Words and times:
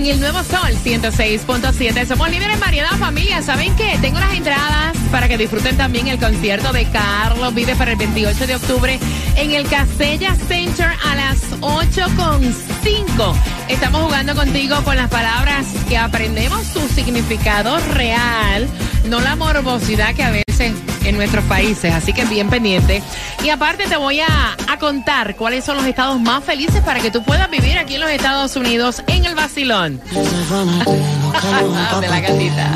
En 0.00 0.06
el 0.06 0.18
nuevo 0.18 0.42
sol 0.42 0.74
106.7. 0.82 2.06
Somos 2.06 2.30
líderes 2.30 2.54
en 2.54 2.60
variedad, 2.60 2.88
familia. 2.98 3.42
¿Saben 3.42 3.76
qué? 3.76 3.98
Tengo 4.00 4.18
las 4.18 4.32
entradas 4.32 4.96
para 5.12 5.28
que 5.28 5.36
disfruten 5.36 5.76
también 5.76 6.08
el 6.08 6.18
concierto 6.18 6.72
de 6.72 6.86
Carlos 6.86 7.52
Vive 7.52 7.76
para 7.76 7.92
el 7.92 7.98
28 7.98 8.46
de 8.46 8.56
octubre 8.56 8.98
en 9.36 9.50
el 9.50 9.68
Casella 9.68 10.34
Center 10.48 10.88
a 11.04 11.14
las 11.16 11.50
8.5. 11.60 13.34
Estamos 13.68 14.00
jugando 14.04 14.34
contigo 14.34 14.82
con 14.84 14.96
las 14.96 15.10
palabras 15.10 15.66
que 15.86 15.98
aprendemos 15.98 16.66
su 16.68 16.80
significado 16.88 17.78
real, 17.92 18.70
no 19.06 19.20
la 19.20 19.36
morbosidad 19.36 20.14
que 20.14 20.22
a 20.22 20.30
veces 20.30 20.49
en 20.60 21.16
nuestros 21.16 21.44
países, 21.44 21.92
así 21.92 22.12
que 22.12 22.24
bien 22.24 22.48
pendiente. 22.50 23.02
Y 23.42 23.48
aparte 23.50 23.84
te 23.86 23.96
voy 23.96 24.20
a, 24.20 24.56
a 24.68 24.78
contar 24.78 25.36
cuáles 25.36 25.64
son 25.64 25.76
los 25.76 25.86
estados 25.86 26.20
más 26.20 26.44
felices 26.44 26.82
para 26.82 27.00
que 27.00 27.10
tú 27.10 27.22
puedas 27.22 27.50
vivir 27.50 27.78
aquí 27.78 27.94
en 27.94 28.00
los 28.02 28.10
Estados 28.10 28.56
Unidos 28.56 29.02
en 29.06 29.24
el 29.24 29.34
vacilón. 29.34 30.00
de 32.00 32.08
la 32.08 32.20
gatita. 32.20 32.70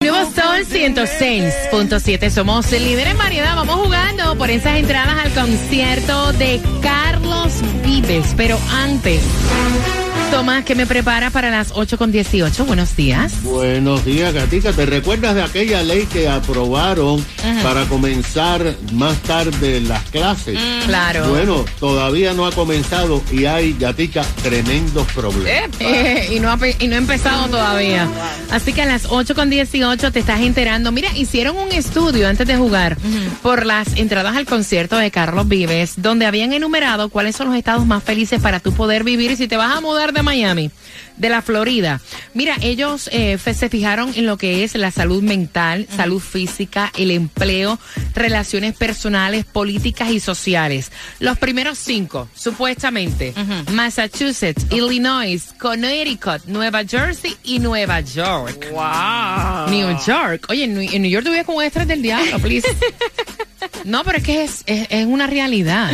Nuevo 0.00 0.30
Sol 0.32 0.64
106.7. 0.66 2.30
Somos 2.30 2.72
el 2.72 2.84
líder 2.84 3.08
en 3.08 3.18
variedad. 3.18 3.54
Vamos 3.56 3.76
jugando 3.76 4.36
por 4.36 4.50
esas 4.50 4.76
entradas 4.76 5.16
al 5.24 5.32
concierto 5.32 6.32
de 6.34 6.60
Carlos 6.82 7.52
Vives. 7.84 8.34
Pero 8.36 8.58
antes, 8.70 9.22
Tomás, 10.32 10.64
que 10.64 10.74
me 10.74 10.86
prepara 10.86 11.28
para 11.28 11.50
las 11.50 11.72
8 11.74 11.98
con 11.98 12.10
18. 12.10 12.64
Buenos 12.64 12.96
días. 12.96 13.42
Buenos 13.42 14.02
días, 14.02 14.32
Gatica. 14.32 14.72
¿Te 14.72 14.86
recuerdas 14.86 15.34
de 15.34 15.42
aquella 15.42 15.82
ley 15.82 16.06
que 16.06 16.26
aprobaron 16.26 17.22
para 17.62 17.84
comenzar 17.84 18.74
más 18.92 19.18
tarde 19.18 19.82
las 19.82 20.02
clases? 20.04 20.58
Claro. 20.86 21.28
Bueno, 21.28 21.66
todavía 21.78 22.32
no 22.32 22.46
ha 22.46 22.52
comenzado 22.52 23.22
y 23.30 23.44
hay, 23.44 23.74
Gatica, 23.74 24.24
tremendos 24.42 25.06
problemas. 25.12 25.68
Eh, 25.80 26.30
y, 26.34 26.40
no 26.40 26.50
ha, 26.50 26.58
y 26.78 26.88
no 26.88 26.94
ha 26.94 26.98
empezado 26.98 27.48
todavía. 27.48 28.08
Así 28.50 28.72
que 28.72 28.80
a 28.80 28.86
las 28.86 29.08
8 29.10 29.34
con 29.34 29.50
18 29.50 30.12
te 30.12 30.18
estás 30.18 30.40
enterando. 30.40 30.92
Mira, 30.92 31.14
hicieron 31.14 31.58
un 31.58 31.72
estudio 31.72 32.26
antes 32.26 32.46
de 32.46 32.56
jugar 32.56 32.96
por 33.42 33.66
las 33.66 33.98
entradas 33.98 34.34
al 34.34 34.46
concierto 34.46 34.96
de 34.96 35.10
Carlos 35.10 35.46
Vives, 35.46 35.92
donde 35.98 36.24
habían 36.24 36.54
enumerado 36.54 37.10
cuáles 37.10 37.36
son 37.36 37.48
los 37.48 37.56
estados 37.58 37.84
más 37.84 38.02
felices 38.02 38.40
para 38.40 38.60
tú 38.60 38.72
poder 38.72 39.04
vivir. 39.04 39.32
Y 39.32 39.36
si 39.36 39.46
te 39.46 39.58
vas 39.58 39.76
a 39.76 39.82
mudar 39.82 40.14
de 40.14 40.21
Miami, 40.22 40.70
de 41.16 41.28
la 41.28 41.42
Florida, 41.42 42.00
mira, 42.34 42.56
ellos 42.62 43.08
eh, 43.12 43.38
se 43.38 43.68
fijaron 43.68 44.12
en 44.14 44.26
lo 44.26 44.36
que 44.36 44.64
es 44.64 44.74
la 44.74 44.90
salud 44.90 45.22
mental, 45.22 45.86
salud 45.94 46.20
física, 46.20 46.90
el 46.96 47.10
empleo, 47.10 47.78
relaciones 48.14 48.74
personales, 48.74 49.44
políticas 49.44 50.10
y 50.10 50.20
sociales. 50.20 50.90
Los 51.20 51.38
primeros 51.38 51.78
cinco, 51.78 52.28
supuestamente, 52.34 53.34
Massachusetts, 53.72 54.66
Illinois, 54.70 55.42
Connecticut, 55.58 56.44
Nueva 56.46 56.84
Jersey 56.84 57.36
y 57.44 57.58
Nueva 57.58 58.00
York. 58.00 58.68
Wow. 58.72 59.70
New 59.70 59.98
York. 60.04 60.46
Oye, 60.48 60.64
en 60.64 60.74
New, 60.74 60.90
en 60.92 61.02
New 61.02 61.10
York 61.10 61.24
tuviera 61.24 61.44
como 61.44 61.62
estrés 61.62 61.86
del 61.86 62.02
diablo, 62.02 62.38
please. 62.38 62.68
no, 63.84 64.02
pero 64.04 64.18
es 64.18 64.24
que 64.24 64.44
es, 64.44 64.62
es, 64.66 64.86
es 64.90 65.06
una 65.06 65.26
realidad. 65.26 65.90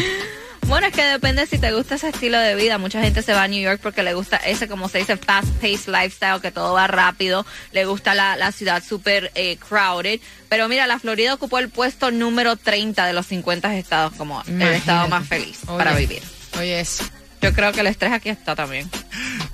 Bueno, 0.69 0.87
es 0.87 0.93
que 0.93 1.03
depende 1.03 1.47
si 1.47 1.57
te 1.57 1.73
gusta 1.73 1.95
ese 1.95 2.11
estilo 2.11 2.39
de 2.39 2.55
vida. 2.55 2.77
Mucha 2.77 3.03
gente 3.03 3.23
se 3.23 3.33
va 3.33 3.45
a 3.45 3.49
New 3.49 3.61
York 3.61 3.81
porque 3.83 4.03
le 4.03 4.13
gusta 4.13 4.37
ese, 4.37 4.69
como 4.69 4.91
se 4.91 4.99
dice, 4.99 5.17
fast-paced 5.17 5.89
lifestyle, 5.89 6.43
que 6.43 6.51
todo 6.51 6.75
va 6.75 6.87
rápido. 6.87 7.47
Le 7.73 7.87
gusta 7.87 8.15
la, 8.15 8.37
la 8.37 8.53
ciudad 8.53 8.83
súper 8.87 9.33
eh, 9.35 9.57
crowded. 9.57 10.21
Pero 10.51 10.69
mira, 10.69 10.87
la 10.87 10.99
Florida 10.99 11.33
ocupó 11.33 11.59
el 11.59 11.71
puesto 11.71 12.11
número 12.11 12.57
30 12.57 13.07
de 13.07 13.15
los 13.15 13.27
50 13.27 13.77
estados 13.79 14.13
como 14.13 14.43
el 14.47 14.61
estado 14.63 15.09
más 15.09 15.27
feliz 15.27 15.61
para 15.67 15.95
vivir. 15.95 16.23
Oye, 16.59 16.81
eso. 16.81 17.03
Yo 17.41 17.53
creo 17.53 17.71
que 17.73 17.81
el 17.81 17.87
estrés 17.87 18.13
aquí 18.13 18.29
está 18.31 18.57
también. 18.57 18.89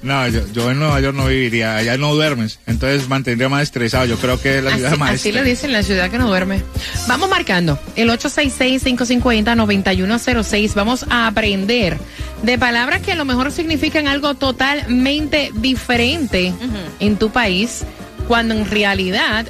No, 0.03 0.27
yo, 0.29 0.41
yo 0.53 0.71
en 0.71 0.79
Nueva 0.79 1.01
York 1.01 1.17
no 1.17 1.27
viviría, 1.27 1.77
allá 1.77 1.97
no 1.97 2.15
duermes, 2.15 2.59
entonces 2.67 3.09
mantendría 3.09 3.49
más 3.49 3.63
estresado. 3.63 4.05
Yo 4.07 4.17
creo 4.19 4.39
que 4.41 4.59
es 4.59 4.65
la 4.65 4.75
ciudad 4.75 4.91
Así, 4.93 5.01
más 5.01 5.11
así 5.13 5.33
le 5.33 5.39
estrés. 5.41 5.57
dicen 5.57 5.73
la 5.73 5.83
ciudad 5.83 6.11
que 6.11 6.19
no 6.19 6.29
duerme. 6.29 6.63
Vamos 7.09 7.29
marcando 7.31 7.79
el 7.97 8.11
866-550-9106. 8.11 10.75
Vamos 10.75 11.07
a 11.11 11.27
aprender 11.27 11.99
de 12.43 12.59
palabras 12.59 13.01
que 13.03 13.13
a 13.13 13.17
lo 13.17 13.25
mejor 13.25 13.51
significan 13.53 14.07
algo 14.09 14.35
totalmente 14.35 15.51
diferente 15.55 16.53
en 17.01 17.17
tu 17.17 17.31
país, 17.31 17.85
cuando 18.29 18.55
en 18.55 18.69
realidad, 18.71 19.47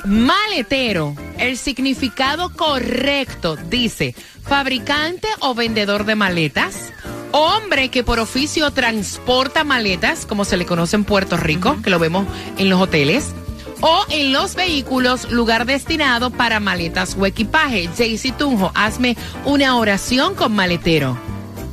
Maletero. 0.05 1.17
El 1.39 1.57
significado 1.57 2.51
correcto 2.51 3.57
dice 3.57 4.15
fabricante 4.43 5.29
o 5.41 5.55
vendedor 5.55 6.05
de 6.05 6.17
maletas. 6.17 6.93
Hombre 7.31 7.89
que 7.89 8.05
por 8.05 8.19
oficio 8.19 8.71
transporta 8.73 9.65
maletas, 9.65 10.27
como 10.27 10.45
se 10.45 10.59
le 10.59 10.67
conoce 10.67 10.97
en 10.97 11.05
Puerto 11.05 11.39
Rico, 11.39 11.79
que 11.83 11.91
lo 11.91 11.99
vemos 11.99 12.27
en 12.59 12.69
los 12.69 12.81
hoteles. 12.81 13.33
O 13.81 14.05
en 14.11 14.33
los 14.33 14.55
vehículos, 14.55 15.31
lugar 15.31 15.67
destinado 15.67 16.31
para 16.31 16.61
maletas 16.61 17.17
o 17.19 17.27
equipaje. 17.27 17.89
Jaycee 17.97 18.33
Tunjo, 18.33 18.71
hazme 18.75 19.17
una 19.45 19.77
oración 19.77 20.35
con 20.35 20.55
maletero. 20.55 21.32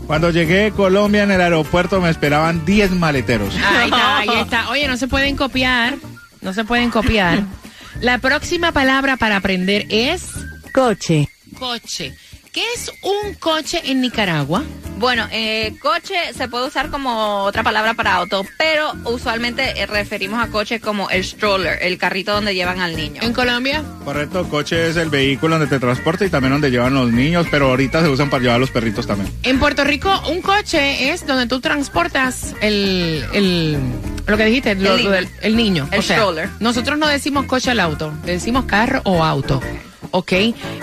Cuando 0.09 0.31
llegué 0.31 0.66
a 0.66 0.72
Colombia 0.72 1.22
en 1.22 1.30
el 1.30 1.40
aeropuerto 1.40 2.02
me 2.02 2.09
esperaban 2.09 2.66
10 2.66 2.94
maleteros. 2.94 3.53
Ahí 3.58 3.86
está, 3.92 4.18
ahí 4.18 4.30
está. 4.40 4.70
Oye, 4.72 4.88
no 4.88 4.97
se 4.97 5.08
pueden 5.08 5.36
copiar. 5.36 5.97
No 6.42 6.52
se 6.52 6.66
pueden 6.66 6.90
copiar. 6.90 7.44
La 8.02 8.18
próxima 8.18 8.72
palabra 8.72 9.18
para 9.18 9.36
aprender 9.36 9.86
es 9.92 10.24
Coche. 10.74 11.30
coche. 11.59 12.16
¿Qué 12.51 12.63
es 12.74 12.92
un 13.04 13.36
coche 13.36 13.83
en 13.86 14.01
Nicaragua? 14.01 14.63
Bueno, 15.00 15.28
eh, 15.31 15.75
coche 15.81 16.16
se 16.38 16.50
puede 16.50 16.68
usar 16.68 16.90
como 16.90 17.44
otra 17.46 17.63
palabra 17.63 17.94
para 17.94 18.16
auto, 18.16 18.46
pero 18.57 18.92
usualmente 19.06 19.81
eh, 19.81 19.86
referimos 19.86 20.44
a 20.44 20.48
coche 20.51 20.81
como 20.81 21.10
el 21.10 21.24
stroller, 21.24 21.80
el 21.81 21.98
carrito 21.98 22.34
donde 22.34 22.54
llevan 22.54 22.81
al 22.81 22.98
niño. 22.98 23.22
¿En 23.24 23.31
Colombia? 23.34 23.81
Correcto, 24.04 24.48
coche 24.50 24.90
es 24.90 24.98
el 24.98 25.10
vehículo 25.10 25.57
donde 25.57 25.74
te 25.74 25.80
transporta 25.80 26.25
y 26.25 26.30
también 26.30 26.51
donde 26.51 26.69
llevan 26.69 26.94
los 26.94 27.12
niños, 27.13 27.48
pero 27.50 27.68
ahorita 27.69 28.01
se 28.01 28.10
usan 28.10 28.30
para 28.30 28.42
llevar 28.42 28.57
a 28.57 28.60
los 28.60 28.72
perritos 28.72 29.07
también. 29.07 29.31
En 29.44 29.57
Puerto 29.57 29.86
Rico, 29.86 30.12
un 30.30 30.42
coche 30.42 31.12
es 31.13 31.25
donde 31.25 31.48
tú 31.48 31.62
transportas 31.62 32.54
el, 32.62 33.24
el 33.34 33.78
lo 34.28 34.36
que 34.38 34.45
dijiste, 34.45 34.75
lo- 34.75 34.95
El 34.95 35.04
lo 35.06 35.12
del- 35.12 35.30
el 35.42 35.56
niño. 35.56 35.88
El 35.92 36.00
o 36.00 36.02
sea, 36.02 36.18
stroller. 36.18 36.50
Nosotros 36.60 36.98
no 37.00 37.07
decimos 37.07 37.45
coche 37.45 37.72
al 37.72 37.80
auto, 37.80 38.12
decimos 38.25 38.66
carro 38.66 39.02
o 39.06 39.24
auto. 39.24 39.62
¿Ok? 40.12 40.31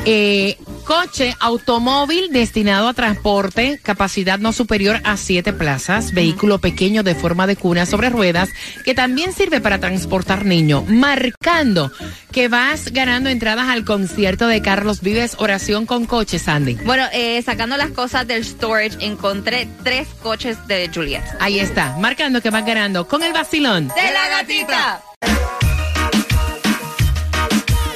Eh, 0.05 0.57
Coche, 0.87 1.35
automóvil 1.41 2.31
destinado 2.31 2.87
a 2.87 2.95
transporte, 2.95 3.81
capacidad 3.83 4.39
no 4.39 4.53
superior 4.53 5.01
a 5.03 5.17
siete 5.17 5.53
plazas, 5.53 6.13
vehículo 6.13 6.61
pequeño 6.61 7.03
de 7.03 7.17
forma 7.17 7.49
de 7.49 7.57
cuna 7.57 7.87
sobre 7.87 8.09
ruedas, 8.09 8.51
que 8.85 8.95
también 8.95 9.33
sirve 9.33 9.61
para 9.61 9.81
transportar 9.81 10.45
niños, 10.45 10.85
marcando 10.89 11.91
que 12.31 12.47
vas 12.47 12.93
ganando 12.93 13.31
entradas 13.31 13.69
al 13.69 13.85
concierto 13.85 14.47
de 14.47 14.63
Carlos 14.63 15.01
Vives, 15.01 15.35
oración 15.41 15.87
con 15.87 16.07
coche, 16.07 16.39
Sandy. 16.39 16.75
Bueno, 16.85 17.05
eh, 17.13 17.43
sacando 17.43 17.77
las 17.77 17.91
cosas 17.91 18.29
del 18.29 18.45
storage, 18.45 19.05
encontré 19.05 19.67
tres 19.83 20.07
coches 20.23 20.69
de 20.69 20.89
Juliet. 20.95 21.25
Ahí 21.41 21.59
está, 21.59 21.97
marcando 21.99 22.41
que 22.41 22.51
vas 22.51 22.65
ganando 22.65 23.09
con 23.09 23.25
el 23.25 23.33
vacilón. 23.33 23.89
¡De 23.89 24.13
la 24.13 24.29
gatita! 24.29 25.03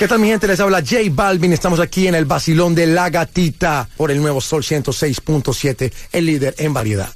¿Qué 0.00 0.08
tal 0.08 0.18
mi 0.18 0.28
gente? 0.28 0.46
Les 0.46 0.58
habla 0.60 0.78
J 0.80 0.96
Balvin. 1.10 1.52
Estamos 1.52 1.78
aquí 1.78 2.06
en 2.06 2.14
el 2.14 2.24
Basilón 2.24 2.74
de 2.74 2.86
la 2.86 3.10
Gatita 3.10 3.86
por 3.98 4.10
el 4.10 4.22
nuevo 4.22 4.40
Sol 4.40 4.62
106.7, 4.62 5.92
el 6.12 6.24
líder 6.24 6.54
en 6.56 6.72
variedad. 6.72 7.10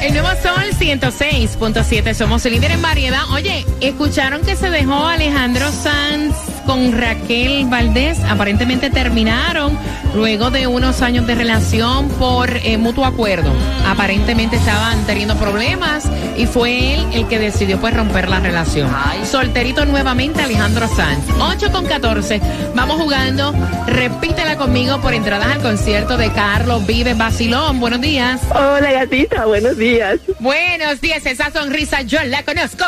El 0.00 0.14
nuevo 0.14 0.28
Sol 0.42 0.64
106.7, 0.78 2.14
somos 2.14 2.46
el 2.46 2.54
líder 2.54 2.70
en 2.70 2.80
variedad. 2.80 3.30
Oye, 3.30 3.66
¿escucharon 3.82 4.40
que 4.40 4.56
se 4.56 4.70
dejó 4.70 5.06
Alejandro 5.06 5.70
Sanz 5.70 6.34
con 6.64 6.92
Raquel 6.92 7.66
Valdés? 7.66 8.18
Aparentemente 8.24 8.90
terminaron 8.90 9.76
luego 10.14 10.50
de 10.50 10.66
unos 10.66 11.02
años 11.02 11.26
de 11.26 11.34
relación 11.34 12.08
por 12.10 12.50
eh, 12.56 12.78
mutuo 12.78 13.04
acuerdo. 13.04 13.52
Aparentemente 13.86 14.56
estaban 14.56 15.04
teniendo 15.06 15.36
problemas 15.36 16.10
y 16.36 16.46
fue 16.46 16.94
él 16.94 17.06
el 17.12 17.28
que 17.28 17.38
decidió 17.38 17.78
pues 17.80 17.94
romper 17.94 18.28
la 18.28 18.40
relación. 18.40 18.90
Solterito 19.24 19.84
nuevamente 19.84 20.42
Alejandro 20.42 20.88
Sanz. 20.88 21.24
8 21.38 21.72
con 21.72 21.86
14. 21.86 22.40
Vamos 22.74 23.00
jugando. 23.00 23.54
Repítela 23.86 24.56
conmigo 24.56 25.00
por 25.00 25.14
entradas 25.14 25.48
al 25.48 25.62
concierto 25.62 26.16
de 26.16 26.30
Carlos 26.32 26.86
Vive 26.86 27.14
Basilón. 27.14 27.80
Buenos 27.80 28.00
días. 28.00 28.40
Hola 28.50 28.92
gatita, 28.92 29.46
buenos 29.46 29.76
días. 29.76 30.20
Buenos 30.38 31.00
días, 31.00 31.24
esa 31.26 31.50
sonrisa 31.50 32.02
yo 32.02 32.22
la 32.24 32.42
conozco. 32.42 32.84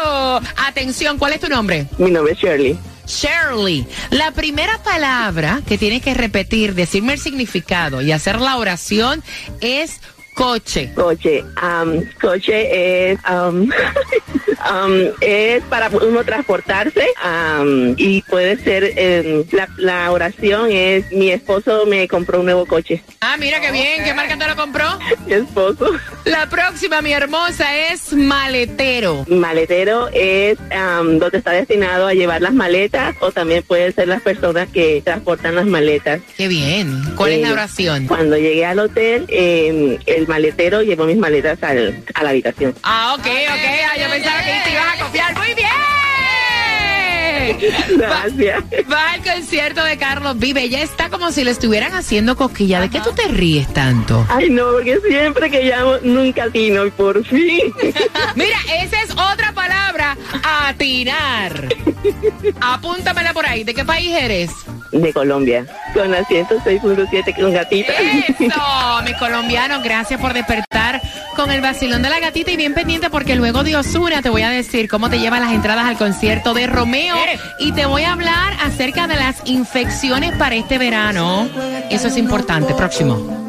Atención, 0.66 1.18
¿cuál 1.18 1.34
es 1.34 1.40
tu 1.40 1.48
nombre? 1.48 1.86
Mi 1.98 2.10
nombre 2.10 2.32
es 2.32 2.38
Shirley. 2.38 2.78
Shirley. 3.06 3.86
La 4.10 4.32
primera 4.32 4.82
palabra 4.82 5.60
que 5.66 5.78
tienes 5.78 6.02
que 6.02 6.14
repetir, 6.14 6.74
decirme 6.74 7.14
el 7.14 7.18
significado 7.18 8.02
y 8.02 8.12
hacer 8.12 8.40
la 8.40 8.56
oración 8.56 9.22
es 9.60 10.00
coche. 10.34 10.92
Coche, 10.94 11.44
am, 11.56 12.04
coche 12.20 13.12
es, 13.12 13.18
am, 13.24 13.70
am, 14.60 15.10
es 15.20 15.62
para 15.64 15.88
uno 15.88 16.24
transportarse 16.24 17.06
am, 17.22 17.94
y 17.96 18.22
puede 18.22 18.56
ser, 18.58 18.92
em, 18.96 19.44
la, 19.52 19.68
la 19.76 20.10
oración 20.12 20.70
es, 20.70 21.10
mi 21.12 21.30
esposo 21.30 21.86
me 21.86 22.06
compró 22.08 22.40
un 22.40 22.46
nuevo 22.46 22.66
coche. 22.66 23.02
Ah, 23.20 23.36
mira 23.38 23.60
qué 23.60 23.70
bien, 23.72 24.04
¿qué 24.04 24.14
marca 24.14 24.36
te 24.38 24.46
lo 24.46 24.56
compró? 24.56 24.98
Mi 25.26 25.34
esposo. 25.34 25.90
La 26.24 26.48
próxima, 26.48 27.02
mi 27.02 27.12
hermosa, 27.12 27.76
es 27.88 28.12
maletero. 28.12 29.24
Maletero 29.28 30.08
es 30.12 30.58
am, 30.70 31.18
donde 31.18 31.38
está 31.38 31.52
destinado 31.52 32.06
a 32.06 32.14
llevar 32.14 32.42
las 32.42 32.52
maletas 32.54 33.14
o 33.20 33.30
también 33.32 33.62
pueden 33.62 33.94
ser 33.94 34.08
las 34.08 34.22
personas 34.22 34.68
que 34.72 35.02
transportan 35.04 35.54
las 35.54 35.66
maletas. 35.66 36.20
Qué 36.36 36.48
bien. 36.48 37.02
¿Cuál 37.16 37.32
es 37.32 37.40
la 37.42 37.48
Eh, 37.48 37.52
oración? 37.52 38.06
Cuando 38.06 38.36
llegué 38.36 38.64
al 38.64 38.78
hotel, 38.78 39.24
em, 39.28 39.98
el 40.06 40.26
maletero 40.28 40.82
llevó 40.82 41.04
mis 41.06 41.16
maletas 41.16 41.62
al, 41.62 42.02
a 42.14 42.22
la 42.22 42.30
habitación. 42.30 42.74
Ah, 42.82 43.14
ok, 43.18 43.26
ok. 43.26 43.26
Ah, 43.92 43.98
yo 43.98 44.10
pensaba 44.10 44.42
que 44.44 44.45
te 44.64 44.70
ibas 44.72 44.94
a 44.94 45.04
copiar. 45.04 45.36
Muy 45.36 45.54
bien. 45.54 45.96
Gracias. 47.98 48.64
Va 48.90 49.12
al 49.12 49.22
concierto 49.22 49.84
de 49.84 49.96
Carlos 49.96 50.38
Vive. 50.38 50.68
Ya 50.68 50.82
está 50.82 51.08
como 51.10 51.32
si 51.32 51.44
le 51.44 51.50
estuvieran 51.50 51.94
haciendo 51.94 52.36
cosquilla. 52.36 52.80
¿De 52.80 52.90
qué 52.90 53.00
tú 53.00 53.12
te 53.12 53.28
ríes 53.28 53.72
tanto? 53.72 54.26
Ay, 54.28 54.50
no, 54.50 54.72
porque 54.72 54.98
siempre 55.08 55.50
que 55.50 55.64
llamo 55.64 55.96
nunca 56.02 56.44
atino 56.44 56.86
y 56.86 56.90
por 56.90 57.24
fin. 57.24 57.72
Mira, 58.34 58.58
esa 58.82 59.02
es 59.02 59.10
otra 59.12 59.52
palabra. 59.54 60.16
Atinar. 60.42 61.68
Apúntamela 62.60 63.32
por 63.32 63.46
ahí. 63.46 63.64
¿De 63.64 63.74
qué 63.74 63.84
país 63.84 64.10
eres? 64.12 64.50
De 64.92 65.12
Colombia, 65.12 65.66
con 65.94 66.10
la 66.10 66.22
106.7 66.22 67.34
con 67.34 67.52
gatita. 67.52 67.92
Eso, 68.38 69.02
mis 69.04 69.16
colombianos, 69.16 69.82
gracias 69.82 70.20
por 70.20 70.32
despertar 70.32 71.00
con 71.34 71.50
el 71.50 71.60
vacilón 71.60 72.02
de 72.02 72.10
la 72.10 72.20
gatita 72.20 72.50
y 72.50 72.56
bien 72.56 72.74
pendiente 72.74 73.10
porque 73.10 73.36
luego 73.36 73.62
de 73.62 73.76
Osuna 73.76 74.22
te 74.22 74.30
voy 74.30 74.42
a 74.42 74.50
decir 74.50 74.88
cómo 74.88 75.10
te 75.10 75.18
llevan 75.18 75.42
las 75.42 75.52
entradas 75.52 75.84
al 75.84 75.96
concierto 75.96 76.54
de 76.54 76.66
Romeo 76.66 77.16
y 77.58 77.72
te 77.72 77.86
voy 77.86 78.02
a 78.02 78.12
hablar 78.12 78.54
acerca 78.62 79.06
de 79.06 79.16
las 79.16 79.42
infecciones 79.44 80.32
para 80.36 80.54
este 80.54 80.78
verano. 80.78 81.48
Eso 81.90 82.08
es 82.08 82.16
importante. 82.16 82.74
Próximo. 82.74 83.45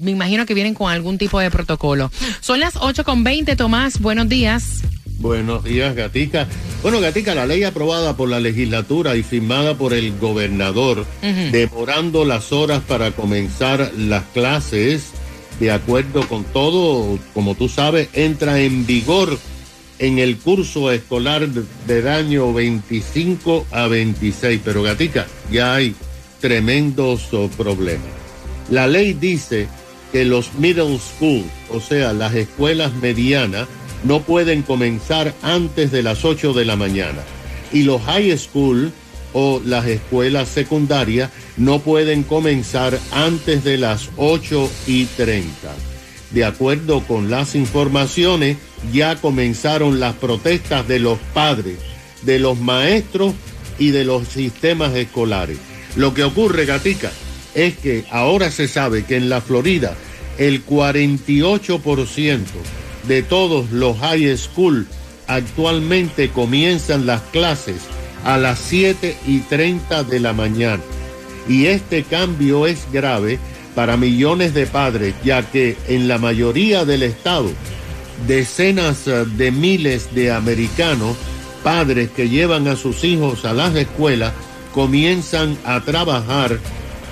me 0.00 0.10
imagino 0.10 0.46
que 0.46 0.54
vienen 0.54 0.74
con 0.74 0.90
algún 0.90 1.18
tipo 1.18 1.38
de 1.40 1.50
protocolo. 1.50 2.10
Son 2.40 2.60
las 2.60 2.74
8 2.76 3.04
con 3.04 3.22
20, 3.24 3.54
Tomás. 3.56 4.00
Buenos 4.00 4.28
días. 4.28 4.82
Buenos 5.18 5.64
días, 5.64 5.94
Gatica. 5.94 6.46
Bueno, 6.82 7.00
Gatica, 7.00 7.34
la 7.34 7.44
ley 7.46 7.62
aprobada 7.62 8.16
por 8.16 8.30
la 8.30 8.40
legislatura 8.40 9.16
y 9.16 9.22
firmada 9.22 9.76
por 9.76 9.92
el 9.92 10.18
gobernador, 10.18 11.06
demorando 11.52 12.24
las 12.24 12.52
horas 12.52 12.80
para 12.88 13.10
comenzar 13.12 13.92
las 13.98 14.24
clases, 14.32 15.10
de 15.60 15.70
acuerdo 15.72 16.26
con 16.26 16.44
todo, 16.44 17.18
como 17.34 17.54
tú 17.54 17.68
sabes, 17.68 18.08
entra 18.14 18.60
en 18.60 18.86
vigor 18.86 19.38
en 20.00 20.18
el 20.18 20.38
curso 20.38 20.90
escolar 20.90 21.46
de- 21.48 21.62
del 21.86 22.08
año 22.08 22.52
25 22.52 23.66
a 23.70 23.86
26. 23.86 24.60
Pero, 24.64 24.82
Gatica, 24.82 25.26
ya 25.52 25.74
hay 25.74 25.94
tremendos 26.40 27.32
oh, 27.32 27.48
problemas. 27.48 28.08
La 28.70 28.86
ley 28.88 29.12
dice 29.12 29.68
que 30.10 30.24
los 30.24 30.54
middle 30.54 30.98
school, 30.98 31.44
o 31.70 31.80
sea, 31.80 32.12
las 32.12 32.34
escuelas 32.34 32.92
medianas, 32.94 33.68
no 34.02 34.22
pueden 34.22 34.62
comenzar 34.62 35.34
antes 35.42 35.92
de 35.92 36.02
las 36.02 36.24
8 36.24 36.52
de 36.54 36.64
la 36.64 36.74
mañana. 36.76 37.20
Y 37.72 37.82
los 37.82 38.00
high 38.02 38.36
school 38.38 38.92
o 39.32 39.60
las 39.64 39.86
escuelas 39.86 40.48
secundarias 40.48 41.30
no 41.56 41.78
pueden 41.80 42.22
comenzar 42.24 42.98
antes 43.12 43.62
de 43.62 43.76
las 43.76 44.08
8 44.16 44.68
y 44.86 45.04
30. 45.04 45.50
De 46.30 46.44
acuerdo 46.44 47.02
con 47.02 47.30
las 47.30 47.54
informaciones, 47.54 48.56
ya 48.92 49.16
comenzaron 49.16 50.00
las 50.00 50.14
protestas 50.14 50.86
de 50.86 50.98
los 50.98 51.18
padres, 51.34 51.78
de 52.22 52.38
los 52.38 52.58
maestros 52.58 53.34
y 53.78 53.90
de 53.90 54.04
los 54.04 54.28
sistemas 54.28 54.94
escolares. 54.94 55.58
Lo 55.96 56.14
que 56.14 56.24
ocurre, 56.24 56.66
Gatica, 56.66 57.10
es 57.54 57.76
que 57.78 58.04
ahora 58.10 58.50
se 58.50 58.68
sabe 58.68 59.04
que 59.04 59.16
en 59.16 59.28
la 59.28 59.40
Florida 59.40 59.96
el 60.38 60.64
48% 60.64 62.38
de 63.08 63.22
todos 63.22 63.70
los 63.72 63.98
high 63.98 64.36
school 64.36 64.86
actualmente 65.26 66.30
comienzan 66.30 67.06
las 67.06 67.22
clases 67.32 67.82
a 68.24 68.38
las 68.38 68.58
7 68.58 69.16
y 69.26 69.40
30 69.40 70.04
de 70.04 70.20
la 70.20 70.32
mañana. 70.32 70.82
Y 71.48 71.66
este 71.66 72.04
cambio 72.04 72.66
es 72.66 72.86
grave 72.92 73.38
para 73.80 73.96
millones 73.96 74.52
de 74.52 74.66
padres, 74.66 75.14
ya 75.24 75.40
que 75.40 75.74
en 75.88 76.06
la 76.06 76.18
mayoría 76.18 76.84
del 76.84 77.02
estado, 77.02 77.50
decenas 78.26 79.08
eh, 79.08 79.24
de 79.24 79.50
miles 79.50 80.14
de 80.14 80.32
americanos, 80.32 81.16
padres 81.64 82.10
que 82.10 82.28
llevan 82.28 82.68
a 82.68 82.76
sus 82.76 83.04
hijos 83.04 83.46
a 83.46 83.54
las 83.54 83.74
escuelas, 83.74 84.34
comienzan 84.74 85.56
a 85.64 85.80
trabajar 85.80 86.58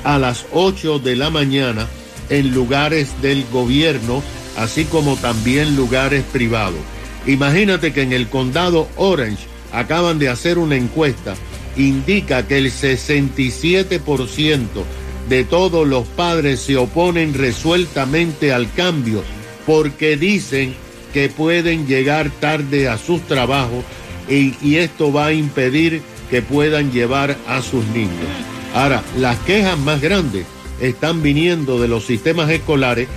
a 0.04 0.18
las 0.18 0.44
8 0.52 0.98
de 0.98 1.16
la 1.16 1.30
mañana 1.30 1.86
en 2.28 2.52
lugares 2.52 3.14
del 3.22 3.46
gobierno, 3.50 4.22
así 4.58 4.84
como 4.84 5.16
también 5.16 5.74
lugares 5.74 6.22
privados. 6.34 6.80
Imagínate 7.26 7.94
que 7.94 8.02
en 8.02 8.12
el 8.12 8.28
condado 8.28 8.90
Orange 8.96 9.46
acaban 9.72 10.18
de 10.18 10.28
hacer 10.28 10.58
una 10.58 10.76
encuesta, 10.76 11.34
indica 11.78 12.46
que 12.46 12.58
el 12.58 12.66
67% 12.66 14.66
de 15.28 15.44
todos 15.44 15.86
los 15.86 16.06
padres 16.06 16.60
se 16.60 16.76
oponen 16.76 17.34
resueltamente 17.34 18.52
al 18.52 18.72
cambio 18.72 19.22
porque 19.66 20.16
dicen 20.16 20.74
que 21.12 21.28
pueden 21.28 21.86
llegar 21.86 22.30
tarde 22.40 22.88
a 22.88 22.98
sus 22.98 23.22
trabajos 23.22 23.84
y, 24.28 24.76
esto 24.76 25.12
va 25.12 25.26
a 25.26 25.32
impedir 25.32 26.02
que 26.30 26.42
puedan 26.42 26.92
llevar 26.92 27.36
a 27.46 27.62
sus 27.62 27.86
niños. 27.88 28.28
Ahora, 28.74 29.02
las 29.16 29.38
quejas 29.40 29.78
más 29.78 30.02
grandes 30.02 30.44
están 30.80 31.22
viniendo 31.22 31.80
de 31.80 31.88
los 31.88 32.04
sistemas 32.04 32.50
escolares, 32.50 33.08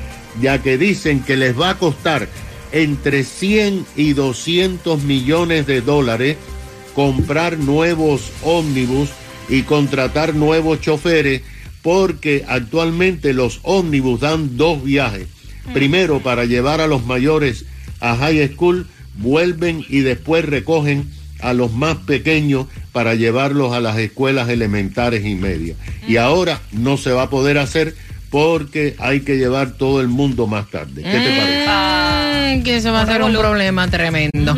ya 0.41 0.61
que 0.61 0.77
dicen 0.77 1.21
que 1.21 1.35
les 1.35 1.59
va 1.59 1.71
a 1.71 1.77
costar 1.77 2.29
entre 2.71 3.25
100 3.25 3.85
y 3.97 4.13
200 4.13 5.03
millones 5.03 5.67
de 5.67 5.81
dólares 5.81 6.37
comprar 6.95 7.57
nuevos 7.57 8.31
ómnibus 8.43 9.09
y 9.49 9.63
contratar 9.63 10.33
nuevos 10.33 10.79
choferes, 10.79 11.41
porque 11.81 12.45
actualmente 12.47 13.33
los 13.33 13.59
ómnibus 13.63 14.19
dan 14.19 14.57
dos 14.57 14.83
viajes. 14.83 15.27
Primero 15.73 16.21
para 16.21 16.45
llevar 16.45 16.81
a 16.81 16.87
los 16.87 17.05
mayores 17.05 17.65
a 17.99 18.15
high 18.15 18.47
school, 18.53 18.87
vuelven 19.17 19.85
y 19.87 19.99
después 19.99 20.45
recogen 20.45 21.09
a 21.39 21.53
los 21.53 21.71
más 21.73 21.97
pequeños 21.97 22.67
para 22.91 23.15
llevarlos 23.15 23.73
a 23.73 23.79
las 23.79 23.97
escuelas 23.97 24.49
elementares 24.49 25.25
y 25.25 25.35
medias. 25.35 25.77
Y 26.07 26.17
ahora 26.17 26.61
no 26.71 26.97
se 26.97 27.11
va 27.11 27.23
a 27.23 27.29
poder 27.29 27.57
hacer 27.57 27.95
porque 28.29 28.95
hay 28.99 29.21
que 29.21 29.37
llevar 29.37 29.73
todo 29.73 30.01
el 30.01 30.07
mundo 30.07 30.47
más 30.47 30.69
tarde. 30.69 31.03
¿Qué 31.03 31.09
te 31.09 31.37
parece? 31.37 32.30
Que 32.59 32.75
eso 32.75 32.91
va 32.91 33.03
a 33.03 33.05
ser 33.05 33.23
un 33.23 33.33
problema 33.33 33.87
tremendo. 33.87 34.55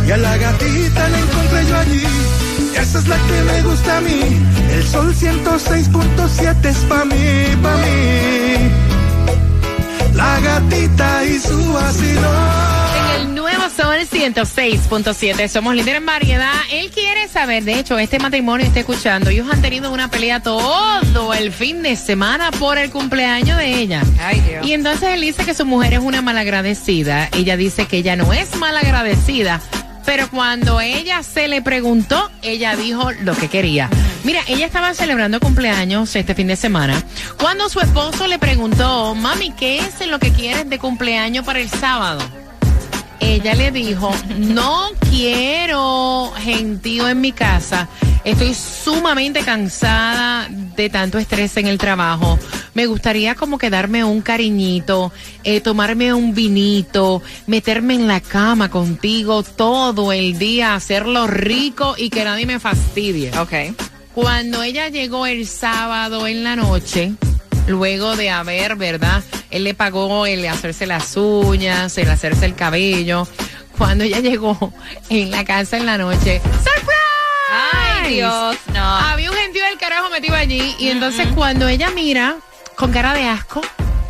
y 0.07 0.11
a 0.11 0.17
la 0.17 0.37
gatita 0.37 1.09
la 1.09 1.19
encontré 1.19 1.65
yo 1.65 1.77
allí. 1.77 2.22
Esa 2.79 2.99
es 2.99 3.07
la 3.07 3.17
que 3.17 3.41
me 3.43 3.61
gusta 3.61 3.97
a 3.97 4.01
mí. 4.01 4.21
El 4.71 4.83
sol 4.87 5.13
106.7 5.13 6.65
es 6.65 6.77
pa' 6.77 7.05
mí, 7.05 7.15
pa' 7.61 7.77
mí. 7.77 8.93
La 10.13 10.39
gatita 10.39 11.25
y 11.25 11.39
su 11.39 11.73
vacilón. 11.73 12.73
En 12.95 13.21
el 13.21 13.35
nuevo 13.35 13.63
Sol 13.75 13.97
106.7, 13.99 15.47
somos 15.47 15.75
líder 15.75 15.95
en 15.97 16.05
variedad. 16.05 16.53
Él 16.71 16.91
quiere 16.91 17.27
saber, 17.27 17.63
de 17.63 17.79
hecho, 17.79 17.97
este 17.97 18.19
matrimonio 18.19 18.65
está 18.65 18.81
escuchando. 18.81 19.31
Ellos 19.31 19.47
han 19.51 19.61
tenido 19.61 19.91
una 19.91 20.09
pelea 20.09 20.41
todo 20.41 21.33
el 21.33 21.51
fin 21.51 21.81
de 21.81 21.95
semana 21.95 22.51
por 22.51 22.77
el 22.77 22.91
cumpleaños 22.91 23.57
de 23.57 23.75
ella. 23.79 24.03
Ay, 24.19 24.39
Dios. 24.41 24.67
Y 24.67 24.73
entonces 24.73 25.09
él 25.09 25.21
dice 25.21 25.43
que 25.45 25.53
su 25.53 25.65
mujer 25.65 25.93
es 25.93 25.99
una 25.99 26.21
malagradecida. 26.21 27.29
Ella 27.33 27.57
dice 27.57 27.87
que 27.87 27.97
ella 27.97 28.15
no 28.15 28.33
es 28.33 28.55
malagradecida. 28.57 29.61
Pero 30.05 30.29
cuando 30.29 30.79
ella 30.81 31.23
se 31.23 31.47
le 31.47 31.61
preguntó, 31.61 32.29
ella 32.41 32.75
dijo 32.75 33.11
lo 33.21 33.35
que 33.35 33.47
quería. 33.47 33.89
Mira, 34.23 34.41
ella 34.47 34.65
estaba 34.65 34.93
celebrando 34.93 35.39
cumpleaños 35.39 36.15
este 36.15 36.35
fin 36.35 36.47
de 36.47 36.55
semana. 36.55 37.01
Cuando 37.39 37.69
su 37.69 37.79
esposo 37.79 38.27
le 38.27 38.39
preguntó, 38.39 39.15
mami, 39.15 39.51
¿qué 39.51 39.79
es 39.79 40.07
lo 40.07 40.19
que 40.19 40.31
quieres 40.31 40.69
de 40.69 40.79
cumpleaños 40.79 41.45
para 41.45 41.59
el 41.59 41.69
sábado? 41.69 42.42
Ella 43.19 43.55
le 43.55 43.71
dijo, 43.71 44.11
no 44.37 44.89
quiero 45.09 46.31
gentío 46.37 47.07
en 47.07 47.21
mi 47.21 47.31
casa. 47.31 47.87
Estoy 48.23 48.53
sumamente 48.53 49.41
cansada 49.41 50.47
de 50.49 50.89
tanto 50.89 51.17
estrés 51.17 51.57
en 51.57 51.67
el 51.67 51.77
trabajo. 51.77 52.39
Me 52.73 52.85
gustaría 52.85 53.35
como 53.35 53.57
quedarme 53.57 54.03
un 54.03 54.21
cariñito, 54.21 55.11
eh, 55.43 55.61
tomarme 55.61 56.13
un 56.13 56.33
vinito, 56.33 57.21
meterme 57.47 57.95
en 57.95 58.07
la 58.07 58.21
cama 58.21 58.69
contigo 58.69 59.43
todo 59.43 60.11
el 60.11 60.39
día, 60.39 60.73
hacerlo 60.73 61.27
rico 61.27 61.95
y 61.97 62.09
que 62.09 62.23
nadie 62.23 62.45
me 62.45 62.59
fastidie. 62.59 63.31
Ok. 63.37 63.75
Cuando 64.13 64.63
ella 64.63 64.89
llegó 64.89 65.25
el 65.25 65.47
sábado 65.47 66.27
en 66.27 66.43
la 66.43 66.55
noche, 66.55 67.13
luego 67.67 68.15
de 68.15 68.29
haber, 68.29 68.75
¿verdad? 68.75 69.23
Él 69.49 69.63
le 69.63 69.73
pagó 69.73 70.25
el 70.25 70.45
hacerse 70.47 70.85
las 70.85 71.15
uñas, 71.15 71.97
el 71.97 72.09
hacerse 72.09 72.45
el 72.45 72.55
cabello. 72.55 73.27
Cuando 73.77 74.03
ella 74.03 74.19
llegó 74.19 74.73
en 75.09 75.31
la 75.31 75.45
casa 75.45 75.77
en 75.77 75.85
la 75.85 75.97
noche, 75.97 76.41
¡surprise! 76.41 76.93
Ay, 78.03 78.15
Dios, 78.15 78.57
no. 78.73 78.83
Había 78.83 79.31
un 79.31 79.37
gentío 79.37 79.63
del 79.65 79.77
carajo 79.77 80.09
metido 80.09 80.35
allí 80.35 80.75
y 80.79 80.89
entonces 80.89 81.27
cuando 81.35 81.67
ella 81.67 81.89
mira 81.91 82.37
con 82.75 82.91
cara 82.91 83.13
de 83.13 83.27
asco, 83.27 83.61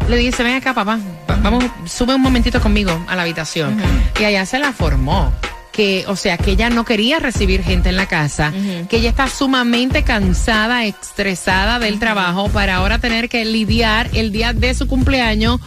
le 0.08 0.18
dice, 0.18 0.44
ven 0.44 0.56
acá 0.56 0.74
papá, 0.74 1.00
vamos, 1.42 1.64
sube 1.86 2.16
un 2.16 2.22
momentito 2.22 2.62
conmigo 2.62 3.06
a 3.08 3.16
la 3.16 3.22
habitación. 3.22 3.82
Y 4.20 4.24
allá 4.26 4.46
se 4.46 4.60
la 4.60 4.74
formó 4.74 5.34
que, 5.74 6.06
o 6.08 6.16
sea, 6.16 6.38
que 6.38 6.52
ella 6.52 6.70
no 6.70 6.86
quería 6.86 7.20
recibir 7.20 7.64
gente 7.64 7.90
en 7.90 7.98
la 7.98 8.06
casa, 8.06 8.54
que 8.88 8.98
ella 8.98 9.10
está 9.10 9.28
sumamente 9.28 10.04
cansada, 10.04 10.86
estresada 10.86 11.80
del 11.80 12.00
trabajo 12.00 12.48
para 12.50 12.76
ahora 12.76 13.00
tener 13.00 13.28
que 13.28 13.44
lidiar 13.44 14.10
el 14.14 14.32
día 14.32 14.54
de 14.54 14.74
su 14.76 14.88
cumpleaños 14.88 15.60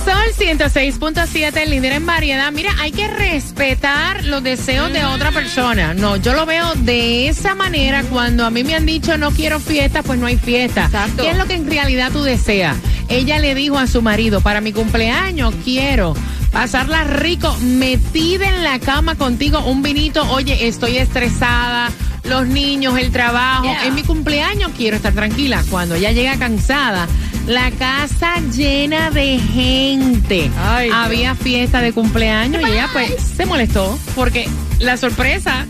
Sol 0.08 0.16
106.7, 0.40 1.58
el 1.58 1.70
líder 1.70 1.92
en 1.92 2.06
variedad. 2.06 2.50
Mira, 2.54 2.74
hay 2.80 2.94
que 2.94 3.10
respetar 3.10 4.24
los 4.24 4.42
deseos 4.42 4.94
de 4.94 5.04
otra 5.04 5.34
persona. 5.34 5.94
No, 5.94 6.16
yo 6.16 6.34
lo 6.34 6.46
veo 6.46 6.76
de 6.76 7.28
esa 7.28 7.56
manera. 7.56 8.04
Cuando 8.04 8.46
a 8.46 8.50
mí 8.50 8.64
me 8.64 8.74
han 8.74 8.86
dicho 8.86 9.18
no 9.18 9.32
quiero 9.32 9.60
fiesta, 9.60 10.04
pues 10.04 10.18
no 10.18 10.26
hay 10.26 10.38
fiesta. 10.38 10.86
Exacto. 10.86 11.24
¿Qué 11.24 11.32
es 11.32 11.38
lo 11.38 11.46
que 11.46 11.56
en 11.56 11.70
realidad 11.70 12.14
tú 12.14 12.24
deseas? 12.24 12.78
Ella 13.10 13.38
le 13.40 13.54
dijo 13.54 13.78
a 13.78 13.86
su 13.86 14.02
marido, 14.02 14.40
para 14.40 14.62
mi 14.62 14.72
cumpleaños 14.72 15.54
quiero 15.66 16.14
pasarla 16.54 17.04
rico, 17.04 17.54
metida 17.62 18.48
en 18.48 18.64
la 18.64 18.80
cama 18.80 19.16
contigo, 19.16 19.60
un 19.60 19.82
vinito. 19.82 20.24
Oye, 20.32 20.70
estoy 20.70 21.00
estresada. 21.00 21.92
Los 22.24 22.48
niños, 22.48 22.98
el 22.98 23.12
trabajo. 23.12 23.64
Yeah. 23.64 23.88
En 23.88 23.96
mi 23.96 24.04
cumpleaños 24.04 24.72
quiero 24.78 24.96
estar 24.96 25.14
tranquila. 25.14 25.66
Cuando 25.70 25.96
ella 25.96 26.14
llega 26.14 26.38
cansada, 26.38 27.08
la 27.48 27.72
casa 27.72 28.40
llena 28.54 29.10
de 29.10 29.40
gente. 29.40 30.52
Ay, 30.60 30.88
Dios. 30.88 30.98
Había 30.98 31.36
fiesta 31.36 31.82
de 31.82 31.94
cumpleaños 31.94 32.62
y 32.62 32.72
ella 32.72 32.90
pues 32.92 33.10
se 33.22 33.46
molestó 33.46 33.98
porque 34.16 34.48
la 34.80 34.98
sorpresa 34.98 35.66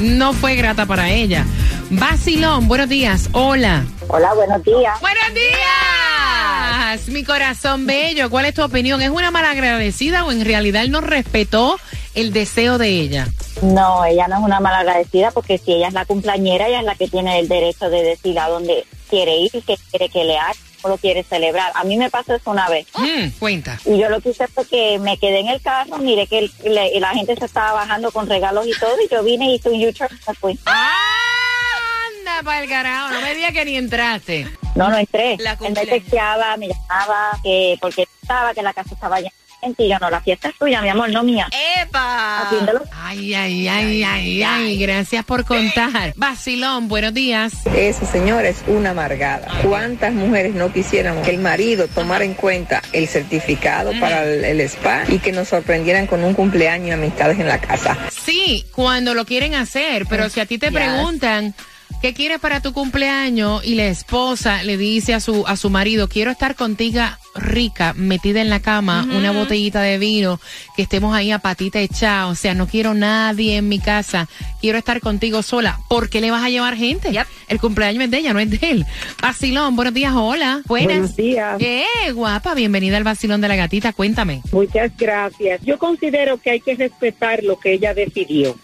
no 0.00 0.32
fue 0.32 0.56
grata 0.56 0.86
para 0.86 1.10
ella. 1.10 1.46
Basilón, 1.90 2.66
buenos 2.66 2.88
días. 2.88 3.28
Hola. 3.32 3.84
Hola, 4.08 4.34
buenos 4.34 4.62
días. 4.64 5.00
Buenos 5.00 5.34
días. 5.34 7.08
Mi 7.08 7.22
corazón 7.22 7.86
bello. 7.86 8.28
¿Cuál 8.28 8.46
es 8.46 8.54
tu 8.54 8.62
opinión? 8.62 9.00
¿Es 9.00 9.10
una 9.10 9.30
malagradecida 9.30 10.24
o 10.24 10.32
en 10.32 10.44
realidad 10.44 10.82
él 10.82 10.90
no 10.90 11.00
respetó 11.00 11.78
el 12.14 12.32
deseo 12.32 12.78
de 12.78 12.88
ella? 12.88 13.28
No, 13.62 14.04
ella 14.04 14.26
no 14.26 14.38
es 14.38 14.42
una 14.42 14.58
mala 14.58 14.78
agradecida 14.78 15.30
porque 15.30 15.58
si 15.58 15.74
ella 15.74 15.88
es 15.88 15.94
la 15.94 16.04
cumpleañera, 16.06 16.66
ella 16.66 16.80
es 16.80 16.86
la 16.86 16.96
que 16.96 17.06
tiene 17.06 17.38
el 17.38 17.46
derecho 17.46 17.88
de 17.88 18.02
decir 18.02 18.38
a 18.40 18.48
dónde 18.48 18.84
quiere 19.08 19.36
ir 19.36 19.50
y 19.52 19.62
qué 19.62 19.76
quiere 19.90 20.08
que 20.08 20.24
le 20.24 20.36
haga, 20.38 20.54
lo 20.88 20.96
quiere 20.98 21.22
celebrar. 21.22 21.72
A 21.74 21.84
mí 21.84 21.96
me 21.96 22.10
pasó 22.10 22.34
eso 22.34 22.50
una 22.50 22.68
vez. 22.68 22.86
Mm, 22.94 23.28
cuenta. 23.38 23.78
Y 23.84 23.98
yo 23.98 24.08
lo 24.08 24.20
que 24.20 24.30
hice 24.30 24.46
fue 24.48 24.66
que 24.66 24.98
me 24.98 25.18
quedé 25.18 25.40
en 25.40 25.48
el 25.48 25.60
carro, 25.60 25.98
miré 25.98 26.26
que 26.26 26.38
el- 26.38 26.52
le- 26.64 26.98
la 27.00 27.10
gente 27.10 27.36
se 27.36 27.44
estaba 27.44 27.72
bajando 27.72 28.10
con 28.10 28.28
regalos 28.28 28.66
y 28.66 28.72
todo, 28.78 28.96
y 29.04 29.08
yo 29.08 29.22
vine 29.22 29.50
y 29.50 29.54
hice 29.56 29.68
un 29.68 29.82
U-turn 29.84 30.10
y 30.14 30.28
me 30.28 30.34
fui. 30.34 30.58
Anda 30.66 32.42
para 32.44 32.62
el 32.62 32.68
carajo. 32.68 33.10
No 33.14 33.20
me 33.20 33.34
digas 33.34 33.52
que 33.52 33.64
ni 33.64 33.76
entraste. 33.76 34.46
No, 34.74 34.88
no 34.88 34.98
entré. 34.98 35.36
La 35.40 35.52
Él 35.60 35.72
me 35.74 35.86
texteaba, 35.86 36.56
me 36.56 36.68
llamaba, 36.68 37.32
que 37.42 37.76
porque 37.80 38.06
estaba, 38.22 38.54
que 38.54 38.62
la 38.62 38.72
casa 38.72 38.94
estaba 38.94 39.18
llena 39.18 39.32
de 39.60 39.66
gente, 39.66 39.84
y 39.84 39.88
yo 39.90 39.98
no, 40.00 40.10
la 40.10 40.20
fiesta 40.20 40.48
es 40.48 40.54
tuya, 40.58 40.80
mi 40.82 40.88
amor, 40.88 41.10
no 41.10 41.22
mía. 41.22 41.48
¡Epa! 41.82 42.46
Atiéndelo. 42.46 42.82
Ay, 42.92 43.34
ay, 43.34 43.68
ay, 43.68 44.02
ay, 44.04 44.42
ay. 44.42 44.78
Gracias 44.78 45.24
por 45.24 45.44
contar. 45.44 46.12
Basilón, 46.16 46.88
buenos 46.88 47.14
días. 47.14 47.52
Esa 47.74 48.06
señora 48.06 48.48
es 48.48 48.62
una 48.66 48.90
amargada. 48.90 49.48
¿Cuántas 49.62 50.12
mujeres 50.12 50.54
no 50.54 50.72
quisiéramos 50.72 51.24
que 51.24 51.30
el 51.30 51.38
marido 51.38 51.88
tomara 51.88 52.24
en 52.24 52.34
cuenta 52.34 52.82
el 52.92 53.06
certificado 53.08 53.92
para 54.00 54.24
el, 54.24 54.44
el 54.44 54.60
spa 54.62 55.04
y 55.08 55.18
que 55.18 55.32
nos 55.32 55.48
sorprendieran 55.48 56.06
con 56.06 56.24
un 56.24 56.34
cumpleaños 56.34 56.88
y 56.88 56.92
amistades 56.92 57.38
en 57.38 57.48
la 57.48 57.60
casa? 57.60 57.96
Sí, 58.10 58.64
cuando 58.74 59.14
lo 59.14 59.24
quieren 59.24 59.54
hacer, 59.54 60.06
pero 60.08 60.28
si 60.28 60.40
a 60.40 60.46
ti 60.46 60.58
te 60.58 60.70
Yes. 60.70 60.74
preguntan 60.76 61.54
qué 62.00 62.14
quieres 62.14 62.38
para 62.38 62.60
tu 62.62 62.72
cumpleaños 62.72 63.64
y 63.64 63.74
la 63.74 63.86
esposa 63.86 64.62
le 64.62 64.76
dice 64.76 65.14
a 65.14 65.20
su 65.20 65.44
a 65.46 65.56
su 65.56 65.68
marido, 65.68 66.08
quiero 66.08 66.30
estar 66.30 66.54
contigo 66.54 67.02
rica, 67.34 67.94
metida 67.94 68.40
en 68.40 68.50
la 68.50 68.60
cama, 68.60 69.06
una 69.14 69.30
botellita 69.30 69.82
de 69.82 69.98
vino, 69.98 70.40
que 70.76 70.82
estemos 70.82 71.14
ahí 71.14 71.30
a 71.30 71.38
patita 71.38 71.80
echada, 71.80 72.26
o 72.26 72.34
sea, 72.34 72.54
no 72.54 72.66
quiero 72.66 72.94
nadie 72.94 73.56
en 73.56 73.68
mi 73.68 73.78
casa, 73.78 74.28
quiero 74.60 74.78
estar 74.78 75.00
contigo 75.00 75.42
sola. 75.42 75.78
¿Por 75.88 76.08
qué 76.08 76.20
le 76.20 76.30
vas 76.30 76.42
a 76.42 76.50
llevar 76.50 76.76
gente? 76.76 77.12
Yep. 77.12 77.26
El 77.48 77.60
cumpleaños 77.60 78.04
es 78.04 78.10
de 78.10 78.18
ella, 78.18 78.32
no 78.32 78.40
es 78.40 78.50
de 78.50 78.70
él. 78.70 78.86
Vacilón, 79.20 79.76
buenos 79.76 79.94
días, 79.94 80.12
hola. 80.14 80.62
Buenas. 80.66 80.88
Buenos 80.88 81.16
días. 81.16 81.60
Eh, 81.60 82.12
guapa, 82.12 82.54
bienvenida 82.54 82.96
al 82.96 83.04
vacilón 83.04 83.40
de 83.40 83.48
la 83.48 83.56
gatita, 83.56 83.92
cuéntame. 83.92 84.42
Muchas 84.52 84.90
gracias. 84.96 85.60
Yo 85.62 85.78
considero 85.78 86.38
que 86.38 86.50
hay 86.50 86.60
que 86.60 86.74
respetar 86.74 87.42
lo 87.42 87.58
que 87.58 87.74
ella 87.74 87.94
decidió. 87.94 88.56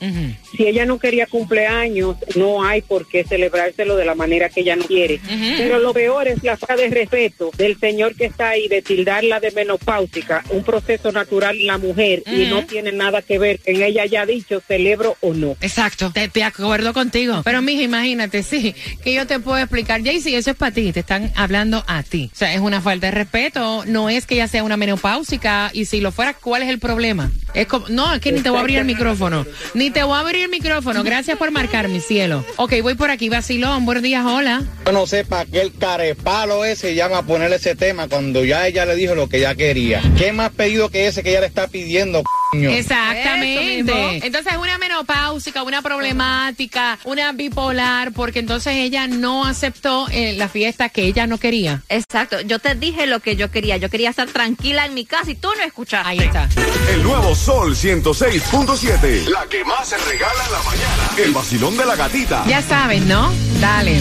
Si 0.57 0.66
ella 0.66 0.87
no 0.87 0.98
quería 0.98 1.26
cumpleaños, 1.26 2.16
no 2.35 2.64
hay 2.64 2.83
por 2.83 3.07
qué 3.07 3.24
celebrárselo 3.24 3.96
de 3.96 4.05
la 4.05 4.14
manera 4.14 4.48
que 4.48 4.61
ella 4.61 4.76
no 4.76 4.85
quiere. 4.85 5.20
Pero 5.57 5.79
lo 5.79 5.92
peor 5.92 6.29
es 6.29 6.42
la 6.42 6.57
falta 6.57 6.76
de 6.76 6.88
respeto 6.88 7.50
del 7.57 7.79
señor 7.79 8.14
que 8.16 8.26
está 8.26 8.50
ahí, 8.50 8.56
de 8.69 8.83
tildarla 8.83 9.40
de 9.40 9.51
menopáusica, 9.51 10.45
un 10.51 10.64
proceso 10.64 11.12
natural 11.12 11.57
en 11.57 11.66
la 11.66 11.79
mujer 11.79 12.23
y 12.27 12.47
no 12.47 12.64
tiene 12.66 12.92
nada 12.92 13.23
que 13.23 13.38
ver 13.38 13.61
en 13.64 13.83
ella 13.83 14.03
haya 14.03 14.27
dicho 14.27 14.62
celebro 14.66 15.16
o 15.21 15.33
no. 15.35 15.57
Exacto, 15.61 16.11
te, 16.12 16.29
te 16.29 16.42
acuerdo 16.42 16.92
contigo. 16.92 17.42
Pero, 17.45 17.62
mija, 17.62 17.83
imagínate, 17.83 18.42
sí, 18.42 18.75
que 19.03 19.14
yo 19.14 19.27
te 19.27 19.38
puedo 19.38 19.59
explicar, 19.59 20.03
Jaycee, 20.03 20.37
eso 20.37 20.51
es 20.51 20.57
para 20.57 20.73
ti, 20.73 20.92
te 20.92 21.01
están 21.01 21.33
hablando 21.37 21.85
a 21.87 22.03
ti. 22.03 22.31
O 22.33 22.37
sea, 22.37 22.55
es 22.55 22.61
una 22.61 22.81
falta 22.81 23.07
de 23.07 23.12
respeto, 23.12 23.85
no 23.87 24.09
es 24.09 24.27
que 24.27 24.35
ella 24.35 24.49
sea 24.49 24.64
una 24.64 24.77
menopáusica, 24.77 25.71
y 25.73 25.85
si 25.85 26.01
lo 26.01 26.12
fuera, 26.12 26.35
¿cuál 26.35 26.62
es 26.62 26.69
el 26.69 26.79
problema? 26.79 27.31
Es 27.55 27.66
como, 27.66 27.88
no, 27.88 28.12
es 28.14 28.21
que 28.21 28.33
ni 28.33 28.40
te 28.40 28.51
voy 28.51 28.59
a 28.59 28.61
abrir 28.61 28.79
el 28.79 28.85
micrófono, 28.85 29.47
ni 29.75 29.90
te 29.90 30.03
voy 30.03 30.16
a 30.16 30.21
abrir 30.21 30.42
el 30.42 30.51
micrófono, 30.51 31.03
gracias 31.03 31.38
por 31.38 31.51
marcar, 31.51 31.88
mi 31.88 32.01
cielo. 32.01 32.45
Ok, 32.57 32.75
voy 32.83 32.95
por 32.95 33.11
aquí, 33.11 33.29
vacilón, 33.29 33.85
buenos 33.85 34.03
días, 34.03 34.25
hola. 34.25 34.62
Yo 34.85 34.92
no 34.92 35.07
sé 35.07 35.25
para 35.25 35.45
qué 35.47 35.61
el 35.61 35.73
carepalo 35.73 36.64
ese 36.64 36.95
llama 36.95 37.19
a 37.19 37.23
ponerle 37.23 37.57
ese 37.57 37.75
tema 37.75 38.09
cuando 38.09 38.45
ya 38.46 38.66
ella 38.66 38.87
le 38.87 38.94
dijo 38.94 39.14
lo 39.14 39.28
que 39.28 39.38
ella 39.38 39.54
quería. 39.54 40.02
¿Qué 40.16 40.32
más 40.32 40.50
pedido 40.52 40.88
que 40.88 41.06
ese 41.06 41.22
que 41.22 41.30
ella 41.30 41.40
le 41.40 41.46
está 41.46 41.68
pidiendo? 41.68 42.22
Exactamente. 42.52 44.26
Entonces 44.26 44.54
una 44.59 44.78
menopáusica, 44.78 45.62
una 45.62 45.82
problemática, 45.82 46.98
una 47.04 47.32
bipolar, 47.32 48.12
porque 48.12 48.38
entonces 48.38 48.74
ella 48.76 49.06
no 49.06 49.44
aceptó 49.44 50.06
eh, 50.11 50.35
la 50.37 50.48
fiesta 50.48 50.88
que 50.88 51.02
ella 51.02 51.26
no 51.26 51.38
quería. 51.38 51.82
Exacto. 51.88 52.40
Yo 52.40 52.59
te 52.59 52.74
dije 52.74 53.06
lo 53.06 53.20
que 53.20 53.37
yo 53.37 53.50
quería. 53.50 53.76
Yo 53.76 53.90
quería 53.90 54.11
estar 54.11 54.28
tranquila 54.28 54.87
en 54.87 54.94
mi 54.94 55.04
casa 55.04 55.30
y 55.30 55.35
tú 55.35 55.48
no 55.56 55.64
escuchaste. 55.64 56.09
Ahí 56.09 56.18
está. 56.18 56.48
El 56.90 57.02
nuevo 57.02 57.35
Sol 57.35 57.74
106.7. 57.74 59.28
La 59.28 59.46
que 59.50 59.64
más 59.64 59.88
se 59.88 59.96
regala 59.98 60.44
en 60.46 60.52
la 60.52 60.62
mañana. 60.62 61.11
El 61.18 61.32
vacilón 61.32 61.76
de 61.76 61.87
la 61.87 61.96
gatita. 61.96 62.44
Ya 62.46 62.62
sabes, 62.62 63.02
¿no? 63.02 63.32
Dale. 63.61 64.00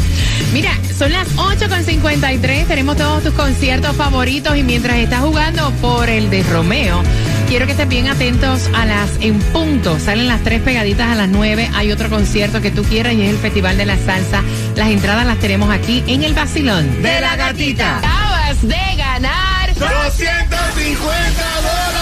Mira, 0.54 0.72
son 0.98 1.12
las 1.12 1.28
8.53, 1.36 2.68
tenemos 2.68 2.98
todos 2.98 3.24
tus 3.24 3.34
conciertos 3.34 3.96
favoritos 3.96 4.56
y 4.56 4.64
mientras 4.64 4.98
estás 4.98 5.22
jugando 5.22 5.72
por 5.82 6.10
el 6.10 6.30
de 6.30 6.44
Romeo, 6.44 7.04
quiero 7.48 7.66
que 7.66 7.74
estés 7.74 7.88
bien 7.88 8.08
atentos 8.08 8.70
a 8.74 8.86
las 8.86 9.10
en 9.22 9.40
punto. 9.40 10.00
Salen 10.00 10.28
las 10.28 10.42
tres 10.44 10.62
pegaditas 10.62 11.12
a 11.12 11.16
las 11.16 11.30
9. 11.30 11.72
Hay 11.74 11.92
otro 11.92 12.10
concierto 12.10 12.62
que 12.62 12.72
tú 12.72 12.84
quieras 12.84 13.14
y 13.14 13.24
es 13.24 13.30
el 13.32 13.38
Festival 13.38 13.78
de 13.78 13.86
la 13.86 13.98
Salsa. 13.98 14.44
Las 14.76 14.90
entradas 14.90 15.26
las 15.26 15.40
tenemos 15.40 15.70
aquí 15.70 16.04
en 16.08 16.24
el 16.24 16.34
Basilón 16.34 17.02
De 17.02 17.22
la 17.22 17.36
gatita. 17.36 17.98
Acabas 17.98 18.62
de 18.62 18.96
ganar 18.98 19.74
250 19.76 21.02
dólares. 21.62 21.95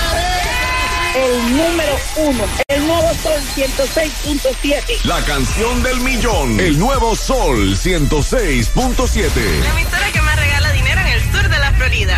El 1.16 1.56
número 1.56 1.96
uno, 2.18 2.44
el 2.70 2.88
nuevo 2.88 3.14
Sol 3.22 3.40
106.7. 3.56 5.04
La 5.04 5.24
canción 5.24 5.84
del 5.84 6.00
millón. 6.00 6.60
El 6.60 6.80
nuevo 6.80 7.16
Sol 7.16 7.76
106.7. 7.76 9.60
La 9.62 9.70
emisora 9.70 10.12
que 10.12 10.22
más 10.22 10.36
regala 10.36 10.72
dinero 10.72 11.02
en 11.02 11.08
el 11.08 11.22
sur 11.32 11.48
de 11.48 11.60
la 11.60 11.72
Florida. 11.74 12.18